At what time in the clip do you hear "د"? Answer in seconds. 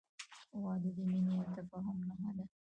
0.97-0.99